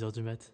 [0.00, 0.52] 2h du mat.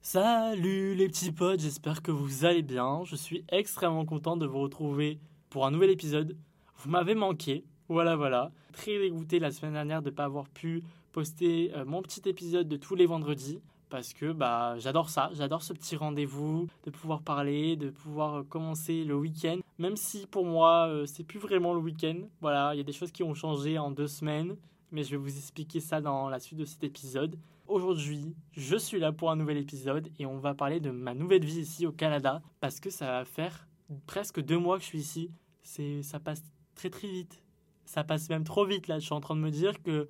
[0.00, 3.02] Salut les petits potes, j'espère que vous allez bien.
[3.04, 5.18] Je suis extrêmement content de vous retrouver
[5.50, 6.36] pour un nouvel épisode.
[6.76, 8.52] Vous m'avez manqué, voilà voilà.
[8.72, 12.68] Très dégoûté la semaine dernière de ne pas avoir pu poster euh, mon petit épisode
[12.68, 13.60] de tous les vendredis
[13.90, 18.42] parce que bah j'adore ça, j'adore ce petit rendez-vous, de pouvoir parler, de pouvoir euh,
[18.44, 19.58] commencer le week-end.
[19.78, 22.20] Même si pour moi euh, c'est plus vraiment le week-end.
[22.40, 24.56] Voilà, il y a des choses qui ont changé en deux semaines,
[24.92, 27.36] mais je vais vous expliquer ça dans la suite de cet épisode.
[27.68, 31.44] Aujourd'hui, je suis là pour un nouvel épisode et on va parler de ma nouvelle
[31.44, 33.68] vie ici au Canada parce que ça va faire
[34.06, 35.30] presque deux mois que je suis ici.
[35.62, 36.42] C'est, ça passe
[36.74, 37.42] très très vite.
[37.84, 38.98] Ça passe même trop vite là.
[38.98, 40.08] Je suis en train de me dire que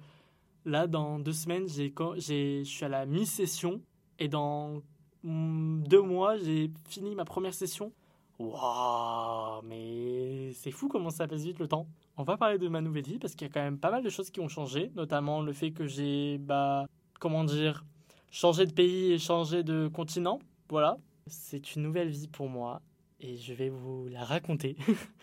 [0.69, 3.81] Là, dans deux semaines, j'ai, je suis à la mi-session
[4.19, 4.83] et dans
[5.23, 7.91] mm, deux mois, j'ai fini ma première session.
[8.39, 11.89] Waouh, mais c'est fou comment ça passe vite le temps.
[12.19, 14.05] On va parler de ma nouvelle vie parce qu'il y a quand même pas mal
[14.05, 16.87] de choses qui ont changé, notamment le fait que j'ai, bah,
[17.19, 17.85] comment dire,
[18.31, 20.39] changé de pays et changé de continent.
[20.69, 22.83] Voilà, c'est une nouvelle vie pour moi
[23.21, 24.77] et je vais vous la raconter.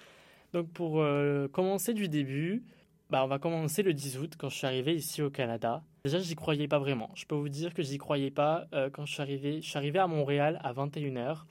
[0.54, 2.64] Donc pour euh, commencer du début,
[3.10, 5.84] bah, on va commencer le 10 août quand je suis arrivé ici au Canada.
[6.06, 7.12] Déjà, j'y croyais pas vraiment.
[7.16, 9.62] Je peux vous dire que j'y croyais pas euh, quand je suis arrivé.
[9.62, 11.44] Je suis arrivé à Montréal à 21h.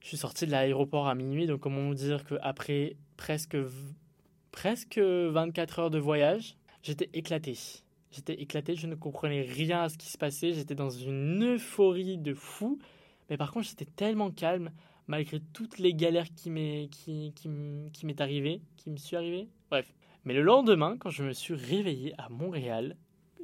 [0.00, 3.56] Je suis sorti de l'aéroport à minuit, donc comment vous dire qu'après presque,
[4.50, 7.56] presque 24 heures de voyage, j'étais éclaté.
[8.12, 10.52] J'étais éclaté, je ne comprenais rien à ce qui se passait.
[10.52, 12.78] J'étais dans une euphorie de fou.
[13.30, 14.70] Mais par contre, j'étais tellement calme,
[15.06, 17.48] malgré toutes les galères qui m'est qui, qui,
[18.06, 19.48] m'est arrivé, qui me suis arrivé.
[19.70, 19.90] Bref,
[20.24, 22.96] mais le lendemain, quand je me suis réveillé à Montréal,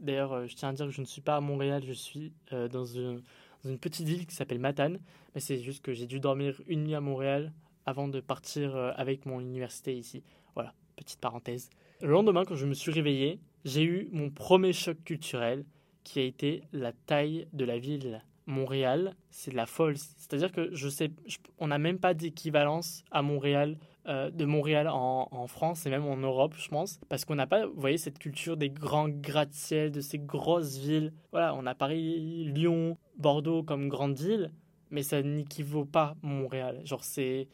[0.03, 2.35] d'ailleurs, euh, je tiens à dire que je ne suis pas à Montréal, je suis
[2.53, 3.23] euh, dans, une,
[3.81, 5.01] petite ville qui s'appelle Matane.
[5.35, 7.53] Mais c'est juste que j'ai dû dormir une nuit à Montréal
[7.87, 10.23] avant de partir euh, avec mon université ici.
[10.55, 11.71] Voilà, petite parenthèse.
[12.03, 15.65] Le lendemain, quand je me suis réveillé, j'ai eu mon premier choc culturel
[16.03, 18.25] qui a été la taille de la ville.
[18.47, 19.97] Montréal, c'est de la folle.
[19.99, 21.11] C'est-à-dire que je sais,
[21.59, 23.77] on n'a même pas d'équivalence à Montréal
[24.07, 27.67] euh, de Montréal en, France et même en Europe, je pense, parce qu'on n'a pas,
[27.67, 31.13] vous voyez, cette culture des grands gratte-ciel, de ces grosses villes.
[31.31, 34.51] Voilà, on a Paris, Lyon, Bordeaux comme grandes villes,
[34.91, 36.81] mais ça n'équivaut pas Montréal.
[36.85, 37.49] Genre, c'est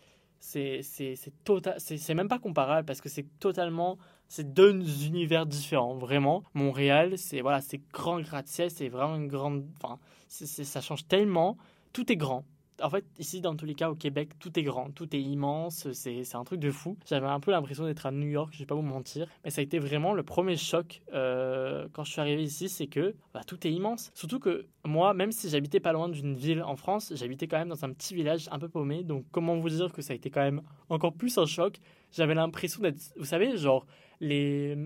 [0.44, 6.44] c'est total c'est même pas comparable parce que c'est totalement c'est deux univers différents vraiment.
[6.55, 11.56] Montréal c'est voilà c'est grand gratte-ciel c'est vraiment une grande enfin ça change tellement.
[11.93, 12.44] Tout est grand
[12.83, 15.91] en fait, ici, dans tous les cas, au Québec, tout est grand, tout est immense,
[15.93, 16.97] c'est un truc de fou.
[17.07, 19.27] J'avais un peu l'impression d'être à New York, je vais pas vous mentir.
[19.45, 22.87] Mais ça a été vraiment le premier choc euh, quand je suis arrivé ici, c'est
[22.87, 24.11] que bah, tout est immense.
[24.15, 27.69] Surtout que moi, même si j'habitais pas loin d'une ville en France, j'habitais quand même
[27.69, 29.05] dans un petit village un peu paumé.
[29.05, 31.79] Donc, comment vous dire que ça a été quand même encore plus un choc?
[32.12, 33.87] J'avais l'impression d'être, vous savez, genre
[34.21, 34.77] les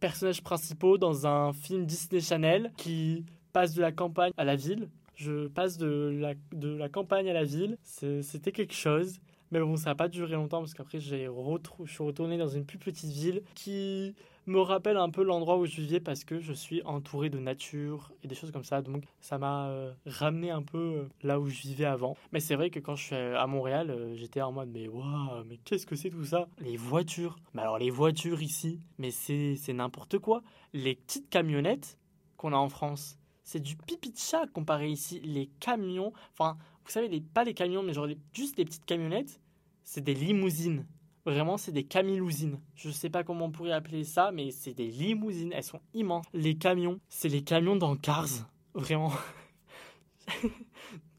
[0.00, 4.88] personnages principaux dans un film Disney Channel qui passe de la campagne à la ville
[5.14, 7.76] je passe de la, de la campagne à la ville.
[7.82, 9.20] C'était quelque chose.
[9.50, 11.28] Mais bon, ça n'a pas duré longtemps parce qu'après, je
[11.86, 14.14] suis retourné dans une plus petite ville qui
[14.46, 18.12] me rappelle un peu l'endroit où je vivais parce que je suis entouré de nature
[18.22, 18.80] et des choses comme ça.
[18.82, 22.16] Donc, ça m'a euh, ramené un peu euh, là où je vivais avant.
[22.32, 25.44] Mais c'est vrai que quand je suis à Montréal, euh, j'étais en mode, mais waouh,
[25.46, 26.48] mais qu'est-ce que c'est tout ça?
[26.58, 27.36] Les voitures.
[27.54, 30.42] Mais alors, les voitures ici, mais c'est n'importe quoi.
[30.72, 31.98] Les petites camionnettes
[32.36, 33.18] qu'on a en France,
[33.52, 35.20] c'est du pipi de chat comparé ici.
[35.20, 39.40] Les camions, enfin, vous savez, les, pas les camions, mais genre juste les petites camionnettes,
[39.84, 40.86] c'est des limousines.
[41.26, 42.58] Vraiment, c'est des camilousines.
[42.74, 45.52] Je sais pas comment on pourrait appeler ça, mais c'est des limousines.
[45.52, 46.24] Elles sont immenses.
[46.32, 48.48] Les camions, c'est les camions dans Cars.
[48.72, 49.12] Vraiment.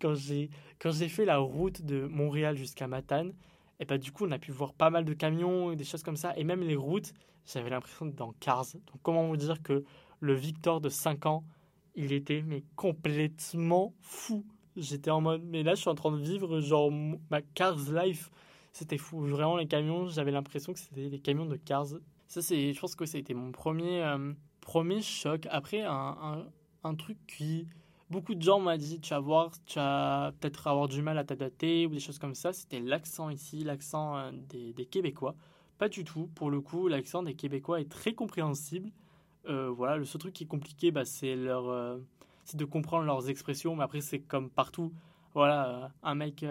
[0.01, 0.49] quand j'ai
[0.79, 3.33] quand j'ai fait la route de Montréal jusqu'à Matane,
[3.79, 6.01] et bah du coup, on a pu voir pas mal de camions et des choses
[6.01, 6.35] comme ça.
[6.35, 7.13] Et même les routes,
[7.45, 8.65] j'avais l'impression d'être dans Cars.
[8.73, 9.85] Donc, comment vous dire que
[10.19, 11.43] le Victor de 5 ans
[11.95, 14.45] il était mais complètement fou.
[14.75, 16.91] J'étais en mode, mais là je suis en train de vivre genre
[17.29, 18.31] ma Cars Life.
[18.71, 19.19] C'était fou.
[19.21, 21.85] Vraiment, les camions, j'avais l'impression que c'était des camions de Cars.
[22.27, 25.47] Ça, c'est, je pense que ça a été mon premier, euh, premier choc.
[25.51, 26.47] Après, un,
[26.83, 27.67] un, truc qui.
[28.09, 31.23] Beaucoup de gens m'ont dit, tu vas voir, tu vas peut-être avoir du mal à
[31.23, 32.51] t'adapter ou des choses comme ça.
[32.51, 35.35] C'était l'accent ici, l'accent euh, des, des Québécois.
[35.77, 36.27] Pas du tout.
[36.33, 38.89] Pour le coup, l'accent des Québécois est très compréhensible.
[39.49, 41.97] Euh, voilà, le seul truc qui est compliqué, bah, c'est leur, euh,
[42.45, 43.75] c'est de comprendre leurs expressions.
[43.75, 44.93] Mais après, c'est comme partout.
[45.33, 46.45] Voilà, euh, un mec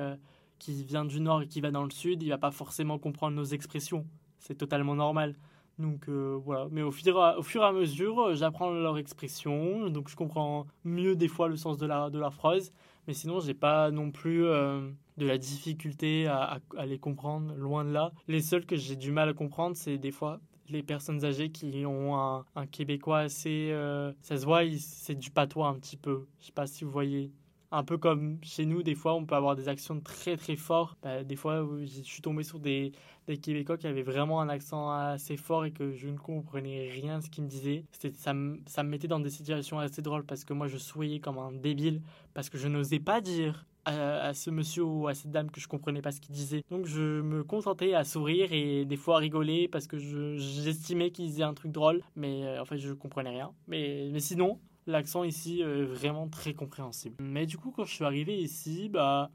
[0.58, 3.36] qui vient du nord et qui va dans le sud, il va pas forcément comprendre
[3.36, 4.06] nos expressions.
[4.38, 5.36] C'est totalement normal.
[5.78, 10.14] Donc voilà, mais au fur, au fur et à mesure, j'apprends leur expression, donc je
[10.14, 12.72] comprends mieux des fois le sens de la, de phrase,
[13.06, 17.90] mais sinon j'ai pas non plus de la difficulté à, à, les comprendre, loin de
[17.90, 18.12] là.
[18.28, 21.84] Les seuls que j'ai du mal à comprendre, c'est des fois les personnes âgées qui
[21.86, 23.70] ont un, québécois assez.
[23.72, 26.26] euh, ça se voit, c'est du patois un petit peu.
[26.40, 27.30] Je sais pas si vous voyez.
[27.74, 30.94] Un peu comme chez nous, des fois, on peut avoir des accents très très forts.
[31.02, 32.92] Bah, des fois, je suis tombé sur des,
[33.26, 37.18] des Québécois qui avaient vraiment un accent assez fort et que je ne comprenais rien
[37.18, 37.84] de ce qu'ils me disaient.
[38.12, 38.34] Ça
[38.66, 41.52] ça me mettait dans des situations assez drôles parce que moi, je souriais comme un
[41.52, 42.02] débile
[42.34, 45.68] parce que je n'osais pas dire à, ce monsieur ou à cette dame que je
[45.68, 46.62] comprenais pas ce qu'il disait.
[46.70, 51.10] Donc je me contentais à sourire et des fois à rigoler parce que je- j'estimais
[51.10, 53.52] qu'ils disaient un truc drôle, mais euh, en fait je comprenais rien.
[53.66, 57.16] Mais, mais sinon, l'accent ici est vraiment très compréhensible.
[57.20, 59.30] Mais du coup, quand je suis arrivé ici, bah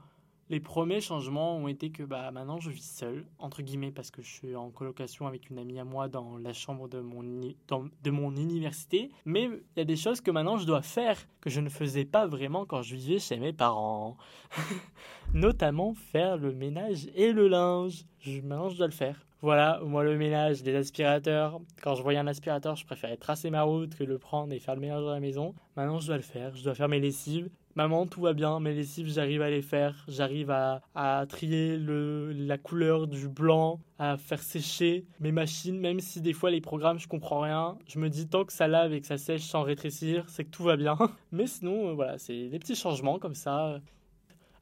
[0.49, 4.21] les premiers changements ont été que bah maintenant je vis seul entre guillemets parce que
[4.21, 8.09] je suis en colocation avec une amie à moi dans la chambre de mon de
[8.11, 9.11] mon université.
[9.25, 12.05] Mais il y a des choses que maintenant je dois faire que je ne faisais
[12.05, 14.17] pas vraiment quand je vivais chez mes parents.
[15.33, 18.05] Notamment faire le ménage et le linge.
[18.19, 21.59] Je, maintenant je dois le faire voilà, moi le ménage, les aspirateurs.
[21.83, 24.75] Quand je voyais un aspirateur, je préférais tracer ma route que le prendre et faire
[24.75, 25.53] le ménage dans la maison.
[25.75, 26.55] Maintenant, je dois le faire.
[26.55, 27.49] Je dois faire mes lessives.
[27.75, 30.03] Maman, tout va bien, mes lessives, j'arrive à les faire.
[30.07, 36.19] J'arrive à, à trier la couleur du blanc, à faire sécher mes machines, même si
[36.19, 37.77] des fois les programmes, je comprends rien.
[37.87, 40.49] Je me dis tant que ça lave et que ça sèche sans rétrécir, c'est que
[40.49, 40.97] tout va bien.
[41.31, 43.79] Mais sinon, euh, voilà, c'est des petits changements comme ça.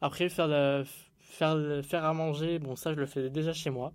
[0.02, 0.84] Après, faire, de-
[1.22, 3.94] faire, faire à manger, bon, ça, je le faisais déjà chez moi.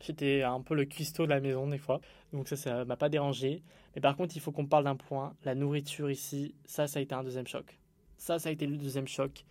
[0.00, 2.00] J'étais un peu le cuistot de la maison des fois,
[2.32, 3.62] donc ça, ça m'a pas dérangé.
[3.94, 5.34] Mais par contre, il faut qu'on parle d'un point.
[5.44, 7.78] La nourriture ici, ça, ça a été un deuxième choc.
[8.16, 9.44] Ça, ça a été le deuxième choc.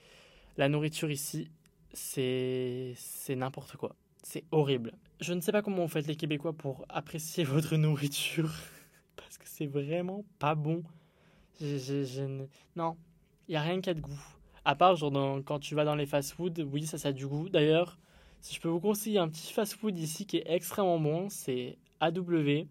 [0.57, 1.49] La nourriture ici,
[1.93, 2.95] c'est
[3.35, 3.95] n'importe quoi.
[4.23, 4.93] C'est horrible.
[5.21, 8.51] Je ne sais pas comment vous faites les Québécois pour apprécier votre nourriture,
[9.15, 10.83] parce que c'est vraiment pas bon.
[11.61, 12.23] Je- je- je
[12.75, 12.95] Non,
[13.47, 14.19] il y a rien qui a de goût.
[14.65, 14.97] À part
[15.45, 17.49] quand tu vas dans les fast-food, oui, ça, ça a du goût.
[17.49, 17.97] D'ailleurs,
[18.41, 22.67] si je peux vous conseiller un petit fast-food ici qui est extrêmement bon, c'est AW.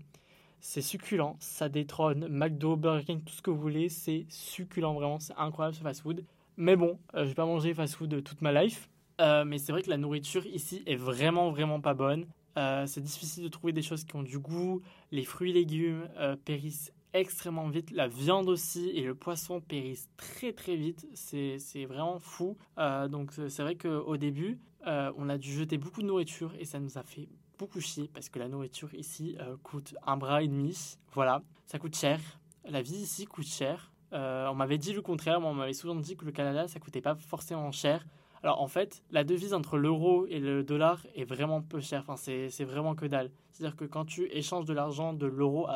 [0.61, 5.21] C'est succulent, ça détrône McDo, Burger King, tout ce que vous voulez, c'est succulent vraiment,
[5.21, 6.25] c'est incroyable ce fast-food.
[6.57, 8.89] Mais bon, euh, je vais pas manger fast-food toute ma life.
[9.21, 12.27] Euh, mais c'est vrai que la nourriture ici est vraiment vraiment pas bonne.
[12.57, 14.83] Euh, c'est difficile de trouver des choses qui ont du goût.
[15.11, 17.91] Les fruits et légumes euh, périssent extrêmement vite.
[17.91, 21.07] La viande aussi et le poisson périssent très très vite.
[21.15, 22.57] C'est vraiment fou.
[22.77, 26.79] Donc c'est vrai qu'au début, euh, on a dû jeter beaucoup de nourriture et ça
[26.79, 27.29] nous a fait
[27.59, 30.97] beaucoup chier parce que la nourriture ici euh, coûte un bras et demi.
[31.13, 32.21] Voilà, ça coûte cher.
[32.65, 33.93] La vie ici coûte cher.
[34.13, 36.79] Euh, on m'avait dit le contraire, mais on m'avait souvent dit que le Canada ça
[36.79, 38.07] coûtait pas forcément cher.
[38.43, 42.05] Alors en fait, la devise entre l'euro et le dollar est vraiment peu chère.
[42.07, 43.33] Enfin, c'est vraiment que dalle.
[43.51, 45.67] C'est-à-dire que quand tu échanges de l'argent de l'euro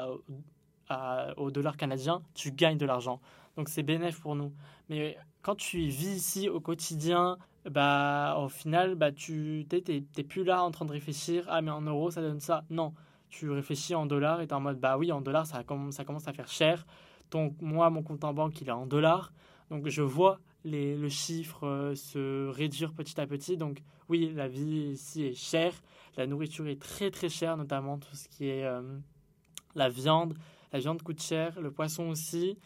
[1.37, 3.21] au dollar canadien, tu gagnes de l'argent.
[3.57, 4.53] Donc c'est bénéf pour nous.
[4.89, 7.37] Mais quand tu vis ici au quotidien,
[7.71, 11.45] bah au final, bah tu t'es plus là en train de réfléchir.
[11.49, 12.65] Ah mais en euros ça donne ça.
[12.71, 12.95] Non,
[13.29, 16.05] tu réfléchis en dollars et t'es en mode bah oui en dollars ça, comm- ça
[16.05, 16.87] commence à faire cher.
[17.31, 19.33] Donc moi mon compte en banque il est en dollars.
[19.71, 23.57] Donc je vois les, le chiffre euh, se réduire petit à petit.
[23.57, 25.73] Donc oui la vie ici est chère.
[26.17, 28.83] La nourriture est très très chère, notamment tout ce qui est euh,
[29.75, 30.35] la viande.
[30.73, 32.59] La viande coûte cher, le poisson aussi,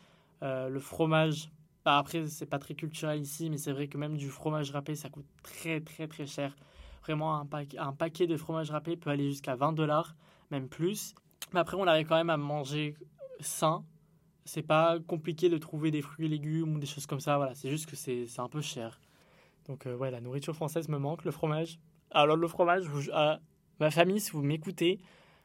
[0.43, 1.51] euh, le fromage.
[1.87, 4.97] Bah, après, c'est pas très culturel ici, mais c'est vrai que même du fromage râpé,
[4.97, 6.57] ça coûte très très très cher.
[7.05, 10.17] Vraiment, un, paquet- de fromage râpé peut aller jusqu'à 20 dollars,
[10.51, 11.15] même plus.
[11.53, 12.97] Mais après, on arrive quand même à manger
[13.39, 13.85] sain.
[14.45, 17.37] C'est pas compliqué de trouver des fruits et légumes ou des choses comme ça.
[17.37, 19.01] Voilà, c'est juste que c'est un peu cher.
[19.69, 21.79] Donc, euh, ouais, la nourriture française me manque, le fromage.
[22.11, 23.41] Alors, le fromage, ah,
[23.81, 24.99] ma famille, si vous m'écoutez,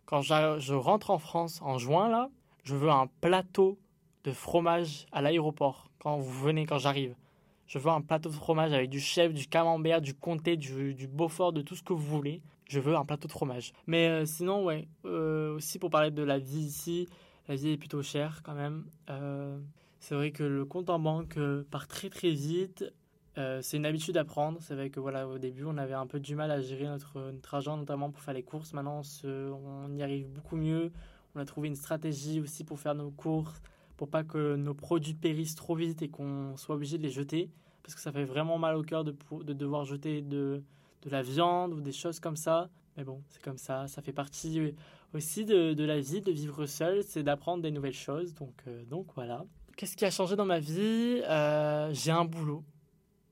[0.07, 2.31] quand j'a- je rentre en France en juin, là,
[2.63, 3.79] je veux un plateau
[4.23, 7.15] de fromage à l'aéroport quand vous venez, quand j'arrive.
[7.67, 11.07] Je veux un plateau de fromage avec du chèvre, du camembert, du comté, du, du
[11.07, 12.41] beaufort, de tout ce que vous voulez.
[12.67, 13.73] Je veux un plateau de fromage.
[13.87, 17.07] Mais euh, sinon, ouais, euh, aussi pour parler de la vie ici,
[17.47, 18.85] la vie est plutôt chère quand même.
[19.09, 19.59] Euh,
[19.99, 21.37] c'est vrai que le compte en banque
[21.69, 22.85] part très très vite.
[23.35, 24.59] C'est une habitude à prendre.
[24.61, 27.31] C'est vrai que voilà, au début, on avait un peu du mal à gérer notre,
[27.31, 28.73] notre argent, notamment pour faire les courses.
[28.73, 30.91] Maintenant, on y arrive beaucoup mieux.
[31.35, 33.61] On a trouvé une stratégie aussi pour faire nos courses,
[34.01, 37.51] pour pas que nos produits périssent trop vite et qu'on soit obligé de les jeter.
[37.83, 40.63] Parce que ça fait vraiment mal au cœur de, de devoir jeter de,
[41.03, 42.71] de la viande ou des choses comme ça.
[42.97, 43.87] Mais bon, c'est comme ça.
[43.87, 44.71] Ça fait partie euh,
[45.13, 48.33] aussi de, de la vie, de vivre seul, c'est d'apprendre des nouvelles choses.
[48.33, 49.45] Donc, euh, donc voilà.
[49.77, 51.21] Qu'est-ce qui a changé dans ma vie?
[51.29, 52.63] Euh, J'ai un boulot.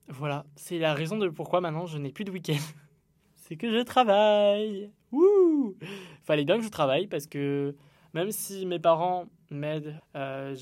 [0.06, 2.62] Voilà, c'est la raison de pourquoi maintenant je n'ai plus de week-end.
[3.34, 4.92] c'est que je travaille.
[5.10, 5.76] Wouh
[6.22, 7.74] Fallait bien que je travaille parce que
[8.14, 10.56] même si mes parents m'aident, euh,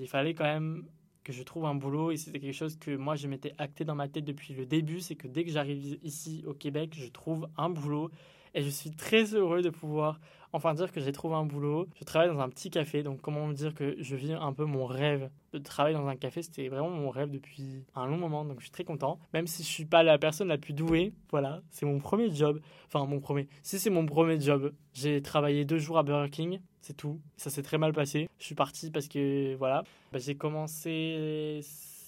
[0.00, 0.84] il fallait quand même
[1.24, 3.94] que je trouve un boulot et c'était quelque chose que moi je m'étais acté dans
[3.94, 7.48] ma tête depuis le début, c'est que dès que j'arrive ici au Québec, je trouve
[7.56, 8.10] un boulot
[8.54, 10.20] Et je suis très heureux de pouvoir
[10.52, 11.88] enfin dire que j'ai trouvé un boulot.
[11.98, 14.86] Je travaille dans un petit café, donc comment dire que je vis un peu mon
[14.86, 16.42] rêve de travailler dans un café.
[16.42, 19.18] C'était vraiment mon rêve depuis un long moment, donc je suis très content.
[19.32, 22.60] Même si je suis pas la personne la plus douée, voilà, c'est mon premier job.
[22.86, 23.48] Enfin, mon premier.
[23.62, 27.20] Si c'est mon premier job, j'ai travaillé deux jours à Burger King, c'est tout.
[27.36, 28.28] Ça s'est très mal passé.
[28.38, 31.60] Je suis parti parce que, voilà, bah, j'ai commencé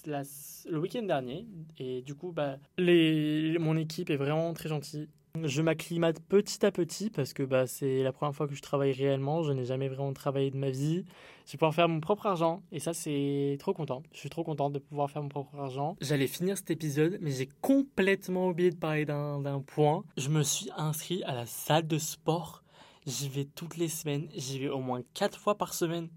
[0.05, 1.45] le week-end dernier
[1.77, 5.07] et du coup, bah, mon équipe est vraiment très gentille.
[5.41, 8.91] Je m'acclimate petit à petit parce que bah, c'est la première fois que je travaille
[8.91, 9.41] réellement.
[9.41, 11.05] Je n'ai jamais vraiment travaillé de ma vie.
[11.47, 14.03] Je vais pouvoir faire mon propre argent et ça, c'est trop content.
[14.13, 15.97] Je suis trop content de pouvoir faire mon propre argent.
[16.01, 20.03] J'allais finir cet épisode, mais j'ai complètement oublié de parler d'un point.
[20.17, 22.63] Je me suis inscrit à la salle de sport.
[23.07, 24.27] J'y vais toutes les semaines.
[24.35, 26.09] J'y vais au moins quatre fois par semaine.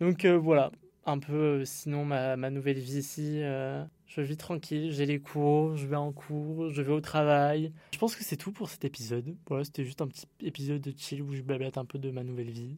[0.00, 0.72] Donc euh, voilà,
[1.06, 3.40] un peu euh, sinon ma, nouvelle vie ici.
[3.42, 7.72] Euh, je vis tranquille, j'ai les cours, je vais en cours, je vais au travail.
[7.92, 9.36] Je pense que c'est tout pour cet épisode.
[9.48, 12.22] Voilà, c'était juste un petit épisode de chill où je blablate un peu de ma
[12.22, 12.76] nouvelle vie.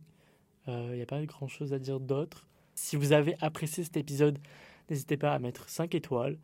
[0.67, 2.47] Il euh, n'y a pas grand chose à dire d'autre.
[2.75, 4.39] Si vous avez apprécié cet épisode,
[4.91, 6.39] n'hésitez pas à mettre 5 étoiles,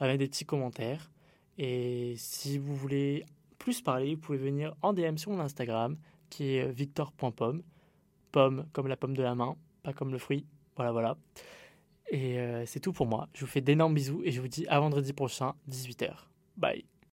[0.00, 1.10] à mettre des petits commentaires.
[1.56, 3.24] Et si vous voulez
[3.58, 5.96] plus parler, vous pouvez venir en DM sur mon Instagram
[6.30, 7.62] qui est victor.pomme.
[8.30, 10.44] Pomme comme la pomme de la main, pas comme le fruit.
[10.78, 11.16] Voilà, voilà.
[12.08, 13.28] Et euh, c'est tout pour moi.
[13.34, 16.10] Je vous fais d'énormes bisous et je vous dis à vendredi prochain, 18h.
[16.56, 16.84] Bye.